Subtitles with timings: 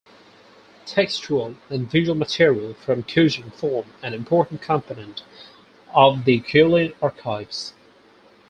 [0.87, 5.21] Textual and visual materials from Cushing form an important component
[5.93, 7.73] of the Culin Archives.